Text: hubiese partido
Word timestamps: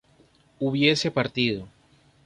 hubiese 0.57 1.11
partido 1.11 1.67